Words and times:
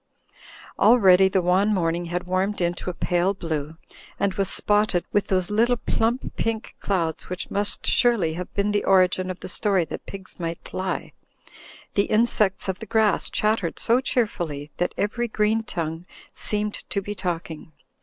Already 0.79 1.27
the 1.27 1.43
wan 1.43 1.71
morning 1.75 2.05
had 2.05 2.23
warmed 2.23 2.59
into 2.59 2.89
a 2.89 2.93
pale 2.95 3.35
blue 3.35 3.77
and 4.19 4.33
was 4.33 4.49
spotted 4.49 5.05
with 5.13 5.27
those 5.27 5.51
little 5.51 5.77
plump 5.77 6.35
pink 6.37 6.75
clouds 6.79 7.29
which 7.29 7.51
must 7.51 7.85
surely 7.85 8.33
have 8.33 8.51
been 8.55 8.71
the 8.71 8.83
origin 8.83 9.29
of 9.29 9.41
the 9.41 9.47
story 9.47 9.85
that 9.85 10.07
pigs 10.07 10.39
might 10.39 10.57
fly. 10.67 11.13
The 11.93 12.05
insects 12.05 12.67
of 12.67 12.79
the 12.79 12.87
grass 12.87 13.29
chattered 13.29 13.77
so 13.77 13.99
cheerfully 14.01 14.71
that 14.77 14.95
every 14.97 15.27
green 15.27 15.61
tongue 15.61 16.07
seemed 16.33 16.73
to 16.89 16.99
be 16.99 17.13
talking. 17.13 17.71